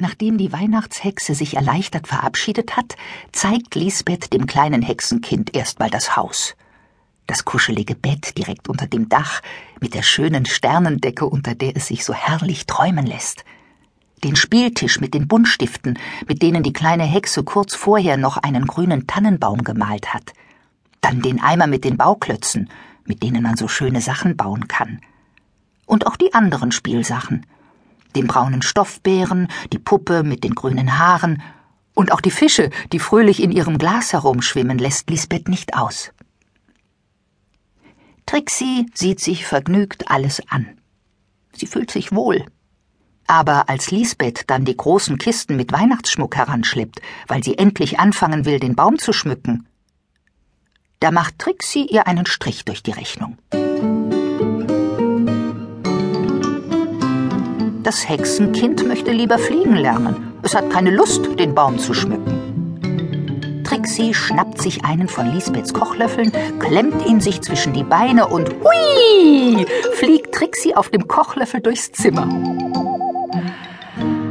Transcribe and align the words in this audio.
Nachdem 0.00 0.38
die 0.38 0.50
Weihnachtshexe 0.50 1.34
sich 1.34 1.56
erleichtert 1.56 2.08
verabschiedet 2.08 2.74
hat, 2.74 2.96
zeigt 3.32 3.74
Lisbeth 3.74 4.32
dem 4.32 4.46
kleinen 4.46 4.80
Hexenkind 4.80 5.54
erstmal 5.54 5.90
das 5.90 6.16
Haus. 6.16 6.56
Das 7.26 7.44
kuschelige 7.44 7.94
Bett 7.94 8.38
direkt 8.38 8.70
unter 8.70 8.86
dem 8.86 9.10
Dach, 9.10 9.42
mit 9.78 9.92
der 9.92 10.02
schönen 10.02 10.46
Sternendecke, 10.46 11.26
unter 11.26 11.54
der 11.54 11.76
es 11.76 11.88
sich 11.88 12.02
so 12.02 12.14
herrlich 12.14 12.64
träumen 12.64 13.04
lässt. 13.04 13.44
Den 14.24 14.36
Spieltisch 14.36 15.00
mit 15.00 15.12
den 15.12 15.28
Buntstiften, 15.28 15.98
mit 16.26 16.40
denen 16.40 16.62
die 16.62 16.72
kleine 16.72 17.04
Hexe 17.04 17.44
kurz 17.44 17.74
vorher 17.74 18.16
noch 18.16 18.38
einen 18.38 18.66
grünen 18.66 19.06
Tannenbaum 19.06 19.64
gemalt 19.64 20.14
hat. 20.14 20.32
Dann 21.02 21.20
den 21.20 21.42
Eimer 21.42 21.66
mit 21.66 21.84
den 21.84 21.98
Bauklötzen, 21.98 22.70
mit 23.04 23.22
denen 23.22 23.42
man 23.42 23.58
so 23.58 23.68
schöne 23.68 24.00
Sachen 24.00 24.34
bauen 24.38 24.66
kann. 24.66 25.02
Und 25.84 26.06
auch 26.06 26.16
die 26.16 26.32
anderen 26.32 26.72
Spielsachen 26.72 27.44
den 28.16 28.26
braunen 28.26 28.62
Stoffbären, 28.62 29.48
die 29.72 29.78
Puppe 29.78 30.22
mit 30.22 30.44
den 30.44 30.54
grünen 30.54 30.98
Haaren 30.98 31.42
und 31.94 32.12
auch 32.12 32.20
die 32.20 32.30
Fische, 32.30 32.70
die 32.92 32.98
fröhlich 32.98 33.42
in 33.42 33.52
ihrem 33.52 33.78
Glas 33.78 34.12
herumschwimmen, 34.12 34.78
lässt 34.78 35.10
Lisbeth 35.10 35.48
nicht 35.48 35.74
aus. 35.74 36.12
Trixie 38.26 38.86
sieht 38.94 39.20
sich 39.20 39.44
vergnügt 39.44 40.10
alles 40.10 40.40
an. 40.48 40.78
Sie 41.52 41.66
fühlt 41.66 41.90
sich 41.90 42.12
wohl. 42.12 42.44
Aber 43.26 43.68
als 43.68 43.90
Lisbeth 43.90 44.44
dann 44.48 44.64
die 44.64 44.76
großen 44.76 45.18
Kisten 45.18 45.56
mit 45.56 45.72
Weihnachtsschmuck 45.72 46.36
heranschleppt, 46.36 47.00
weil 47.28 47.44
sie 47.44 47.58
endlich 47.58 47.98
anfangen 47.98 48.44
will, 48.44 48.58
den 48.58 48.76
Baum 48.76 48.98
zu 48.98 49.12
schmücken, 49.12 49.66
da 51.00 51.10
macht 51.10 51.38
Trixie 51.38 51.86
ihr 51.86 52.06
einen 52.06 52.26
Strich 52.26 52.64
durch 52.64 52.82
die 52.82 52.92
Rechnung. 52.92 53.38
Das 57.90 58.08
Hexenkind 58.08 58.86
möchte 58.86 59.10
lieber 59.10 59.36
fliegen 59.36 59.74
lernen. 59.74 60.34
Es 60.42 60.54
hat 60.54 60.70
keine 60.70 60.92
Lust, 60.92 61.22
den 61.40 61.56
Baum 61.56 61.76
zu 61.76 61.92
schmücken. 61.92 63.64
Trixie 63.64 64.14
schnappt 64.14 64.62
sich 64.62 64.84
einen 64.84 65.08
von 65.08 65.34
Lisbeths 65.34 65.74
Kochlöffeln, 65.74 66.30
klemmt 66.60 67.04
ihn 67.04 67.20
sich 67.20 67.42
zwischen 67.42 67.72
die 67.72 67.82
Beine 67.82 68.28
und 68.28 68.48
hui, 68.62 69.66
fliegt 69.94 70.32
Trixie 70.32 70.76
auf 70.76 70.90
dem 70.90 71.08
Kochlöffel 71.08 71.60
durchs 71.62 71.90
Zimmer. 71.90 72.28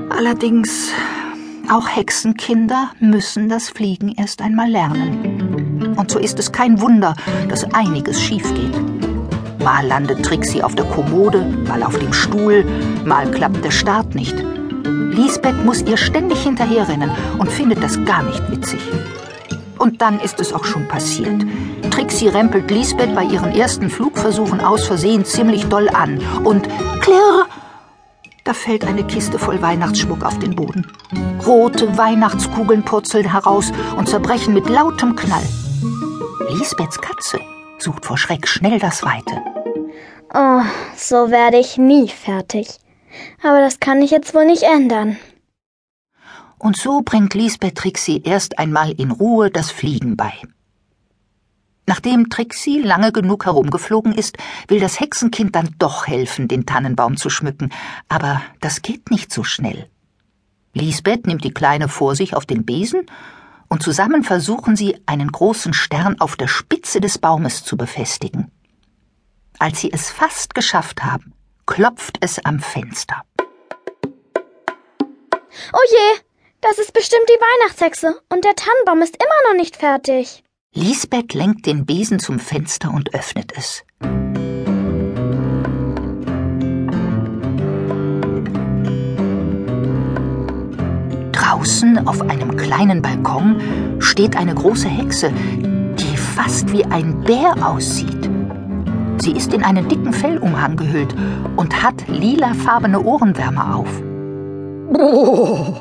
Allerdings, 0.09 0.93
auch 1.69 1.89
Hexenkinder 1.93 2.91
müssen 3.02 3.49
das 3.49 3.67
Fliegen 3.67 4.15
erst 4.17 4.41
einmal 4.41 4.69
lernen. 4.69 5.95
Und 5.97 6.09
so 6.09 6.17
ist 6.17 6.39
es 6.39 6.53
kein 6.53 6.80
Wunder, 6.80 7.13
dass 7.49 7.65
einiges 7.73 8.21
schief 8.21 8.53
geht. 8.53 8.98
Mal 9.63 9.85
landet 9.88 10.23
Trixie 10.23 10.63
auf 10.63 10.75
der 10.75 10.85
Kommode, 10.85 11.45
mal 11.67 11.83
auf 11.83 11.97
dem 11.99 12.13
Stuhl, 12.13 12.65
mal 13.03 13.29
klappt 13.29 13.63
der 13.63 13.71
Start 13.71 14.15
nicht. 14.15 14.35
Lisbeth 14.85 15.65
muss 15.65 15.81
ihr 15.81 15.97
ständig 15.97 16.43
hinterherrennen 16.43 17.11
und 17.38 17.52
findet 17.52 17.83
das 17.83 18.03
gar 18.05 18.23
nicht 18.23 18.49
witzig. 18.49 18.80
Und 19.77 20.02
dann 20.02 20.19
ist 20.21 20.39
es 20.39 20.53
auch 20.53 20.63
schon 20.63 20.87
passiert. 20.87 21.45
Trixie 21.91 22.30
rempelt 22.30 22.71
Lisbeth 22.71 23.13
bei 23.15 23.23
ihren 23.23 23.52
ersten 23.52 23.89
Flugversuchen 23.89 24.61
aus 24.61 24.85
Versehen 24.85 25.25
ziemlich 25.25 25.65
doll 25.65 25.89
an. 25.89 26.21
Und 26.43 26.67
klirr! 27.02 27.45
Da 28.45 28.53
fällt 28.53 28.85
eine 28.85 29.03
Kiste 29.03 29.37
voll 29.37 29.61
Weihnachtsschmuck 29.61 30.23
auf 30.23 30.39
den 30.39 30.55
Boden. 30.55 30.87
Rote 31.45 31.97
Weihnachtskugeln 31.97 32.83
purzeln 32.83 33.30
heraus 33.30 33.71
und 33.97 34.07
zerbrechen 34.07 34.53
mit 34.53 34.69
lautem 34.69 35.15
Knall. 35.15 35.43
Lisbeths 36.49 36.99
Katze 36.99 37.39
sucht 37.81 38.05
vor 38.05 38.17
Schreck 38.17 38.47
schnell 38.47 38.80
das 38.80 39.03
Weite. 39.03 39.41
Oh, 40.33 40.61
so 40.95 41.31
werde 41.31 41.58
ich 41.58 41.77
nie 41.77 42.08
fertig. 42.08 42.67
Aber 43.41 43.59
das 43.59 43.80
kann 43.80 44.02
ich 44.02 44.11
jetzt 44.11 44.33
wohl 44.36 44.45
nicht 44.45 44.63
ändern. 44.63 45.17
Und 46.58 46.77
so 46.77 47.02
bringt 47.02 47.33
Lisbeth 47.33 47.75
Trixie 47.75 48.21
erst 48.23 48.59
einmal 48.59 48.91
in 48.91 49.11
Ruhe 49.11 49.49
das 49.49 49.71
Fliegen 49.71 50.17
bei. 50.17 50.33
Nachdem 51.88 52.30
Trixie 52.30 52.81
lange 52.81 53.11
genug 53.11 53.45
herumgeflogen 53.45 54.14
ist, 54.14 54.37
will 54.67 54.80
das 54.80 54.99
Hexenkind 54.99 55.55
dann 55.55 55.73
doch 55.80 56.05
helfen, 56.05 56.48
den 56.48 56.67
Tannenbaum 56.67 57.17
zu 57.17 57.32
schmücken, 57.32 57.71
aber 58.08 58.43
das 58.61 58.83
geht 58.83 59.09
nicht 59.09 59.33
so 59.33 59.43
schnell. 59.43 59.89
Lisbeth 60.73 61.26
nimmt 61.26 61.43
die 61.43 61.53
Kleine 61.53 61.87
vor 61.87 62.15
sich 62.15 62.36
auf 62.36 62.45
den 62.45 62.64
Besen 62.64 63.08
und 63.69 63.83
zusammen 63.83 64.23
versuchen 64.23 64.75
sie, 64.75 64.97
einen 65.05 65.31
großen 65.31 65.73
Stern 65.73 66.19
auf 66.19 66.35
der 66.35 66.47
Spitze 66.47 66.99
des 66.99 67.17
Baumes 67.17 67.63
zu 67.63 67.77
befestigen. 67.77 68.52
Als 69.59 69.81
sie 69.81 69.91
es 69.91 70.09
fast 70.09 70.55
geschafft 70.55 71.03
haben, 71.03 71.33
klopft 71.65 72.17
es 72.21 72.43
am 72.43 72.59
Fenster. 72.59 73.21
Oh 75.73 75.87
je, 75.89 76.19
das 76.61 76.77
ist 76.79 76.93
bestimmt 76.93 77.27
die 77.27 77.41
Weihnachtshexe 77.41 78.19
und 78.29 78.43
der 78.43 78.55
Tannenbaum 78.55 79.02
ist 79.02 79.15
immer 79.15 79.52
noch 79.52 79.58
nicht 79.58 79.77
fertig. 79.77 80.43
Lisbeth 80.73 81.33
lenkt 81.33 81.65
den 81.65 81.85
Besen 81.85 82.19
zum 82.19 82.39
Fenster 82.39 82.91
und 82.91 83.13
öffnet 83.13 83.53
es. 83.55 83.83
Draußen 91.59 92.08
auf 92.08 92.21
einem 92.21 92.55
kleinen 92.55 93.02
Balkon 93.02 93.99
steht 93.99 94.37
eine 94.37 94.55
große 94.55 94.87
Hexe, 94.87 95.30
die 95.30 96.15
fast 96.15 96.71
wie 96.71 96.86
ein 96.86 97.21
Bär 97.25 97.53
aussieht. 97.61 98.30
Sie 99.17 99.33
ist 99.33 99.53
in 99.53 99.65
einen 99.65 99.89
dicken 99.89 100.14
Fellumhang 100.14 100.77
gehüllt 100.77 101.14
und 101.58 101.83
hat 101.83 102.08
lilafarbene 102.08 103.02
Ohrenwärmer 103.02 103.75
auf. 103.75 103.89
Oh, 104.97 105.75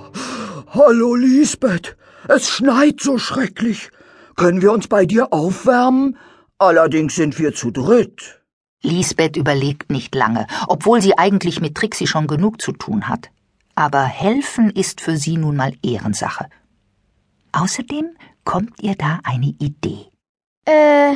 hallo 0.71 1.15
Lisbeth, 1.15 1.97
es 2.27 2.49
schneit 2.49 3.01
so 3.01 3.17
schrecklich. 3.17 3.93
Können 4.35 4.63
wir 4.63 4.73
uns 4.73 4.89
bei 4.89 5.07
dir 5.07 5.33
aufwärmen? 5.33 6.17
Allerdings 6.59 7.15
sind 7.15 7.39
wir 7.39 7.55
zu 7.55 7.71
dritt. 7.71 8.43
Lisbeth 8.83 9.37
überlegt 9.37 9.93
nicht 9.93 10.13
lange, 10.17 10.49
obwohl 10.67 11.01
sie 11.01 11.17
eigentlich 11.17 11.61
mit 11.61 11.77
Trixie 11.77 12.09
schon 12.09 12.27
genug 12.27 12.61
zu 12.61 12.73
tun 12.73 13.07
hat 13.07 13.31
aber 13.79 14.03
helfen 14.03 14.71
ist 14.71 15.01
für 15.01 15.17
sie 15.17 15.37
nun 15.37 15.55
mal 15.55 15.73
Ehrensache. 15.85 16.49
Außerdem 17.53 18.17
kommt 18.45 18.83
ihr 18.83 18.97
da 18.97 19.21
eine 19.23 19.55
Idee. 19.61 20.07
Äh, 20.65 21.13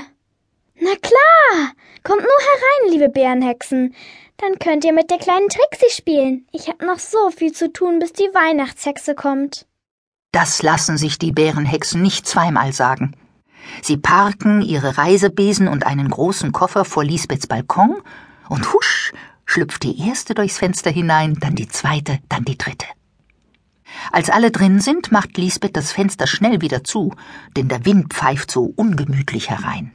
na 0.77 0.95
klar. 1.03 1.73
Kommt 2.05 2.21
nur 2.21 2.31
herein, 2.31 2.93
liebe 2.93 3.09
Bärenhexen. 3.09 3.97
Dann 4.37 4.61
könnt 4.61 4.85
ihr 4.85 4.93
mit 4.93 5.11
der 5.11 5.19
kleinen 5.19 5.49
Trixie 5.49 5.91
spielen. 5.91 6.47
Ich 6.53 6.69
hab 6.69 6.83
noch 6.83 7.01
so 7.01 7.31
viel 7.31 7.51
zu 7.51 7.73
tun, 7.73 7.99
bis 7.99 8.13
die 8.13 8.31
Weihnachtshexe 8.33 9.17
kommt. 9.17 9.67
Das 10.31 10.63
lassen 10.63 10.97
sich 10.97 11.19
die 11.19 11.33
Bärenhexen 11.33 12.01
nicht 12.01 12.29
zweimal 12.29 12.73
sagen. 12.73 13.17
Sie 13.83 13.97
parken 13.97 14.63
ihre 14.63 14.99
Reisebesen 14.99 15.67
und 15.67 15.85
einen 15.85 16.09
großen 16.09 16.53
Koffer 16.53 16.85
vor 16.85 17.03
Lisbeths 17.03 17.49
Balkon 17.49 17.97
und 18.49 18.73
husch 18.73 19.13
schlüpft 19.47 19.83
die 19.83 20.01
erste 20.01 20.35
durchs 20.35 20.59
Fenster 20.59 20.91
hinein, 20.91 21.35
dann 21.41 21.55
die 21.55 21.69
zweite, 21.69 22.19
dann 22.29 22.45
die 22.45 22.59
dritte. 22.59 22.87
Als 24.11 24.31
alle 24.31 24.51
drin 24.51 24.81
sind, 24.81 25.13
macht 25.13 25.37
Lisbeth 25.37 25.77
das 25.77 25.93
Fenster 25.93 26.27
schnell 26.27 26.61
wieder 26.61 26.85
zu, 26.85 27.15
denn 27.57 27.69
der 27.69 27.85
Wind 27.85 28.13
pfeift 28.15 28.51
so 28.51 28.65
ungemütlich 28.65 29.51
herein. 29.51 29.93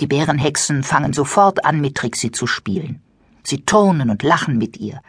Die 0.00 0.06
Bärenhexen 0.06 0.82
fangen 0.82 1.12
sofort 1.12 1.64
an, 1.64 1.80
mit 1.80 1.96
Trixie 1.96 2.30
zu 2.30 2.46
spielen. 2.46 3.02
Sie 3.44 3.64
turnen 3.64 4.10
und 4.10 4.22
lachen 4.22 4.58
mit 4.58 4.76
ihr. 4.78 5.00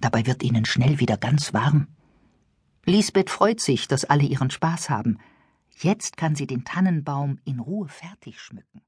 Dabei 0.00 0.26
wird 0.26 0.42
ihnen 0.42 0.64
schnell 0.64 1.00
wieder 1.00 1.16
ganz 1.16 1.52
warm. 1.52 1.88
Lisbeth 2.84 3.30
freut 3.30 3.60
sich, 3.60 3.88
dass 3.88 4.04
alle 4.04 4.24
ihren 4.24 4.50
Spaß 4.50 4.90
haben. 4.90 5.18
Jetzt 5.70 6.16
kann 6.16 6.34
sie 6.34 6.46
den 6.46 6.64
Tannenbaum 6.64 7.38
in 7.44 7.60
Ruhe 7.60 7.88
fertig 7.88 8.40
schmücken. 8.40 8.82